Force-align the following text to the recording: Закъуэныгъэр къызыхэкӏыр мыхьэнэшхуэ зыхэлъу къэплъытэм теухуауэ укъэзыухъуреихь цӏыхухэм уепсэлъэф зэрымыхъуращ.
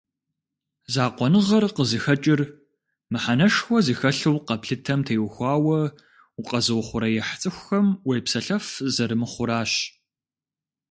Закъуэныгъэр 0.93 1.63
къызыхэкӏыр 1.75 2.41
мыхьэнэшхуэ 3.11 3.77
зыхэлъу 3.85 4.37
къэплъытэм 4.47 4.99
теухуауэ 5.07 5.79
укъэзыухъуреихь 6.39 7.33
цӏыхухэм 7.41 7.87
уепсэлъэф 8.07 8.65
зэрымыхъуращ. 8.93 9.71